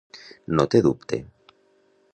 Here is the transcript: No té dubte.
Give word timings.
No 0.59 0.65
té 0.75 0.81
dubte. 0.87 1.21